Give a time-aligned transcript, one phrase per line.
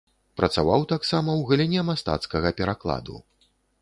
[0.39, 3.21] Працаваў таксама ў галіне мастацкага перакладу.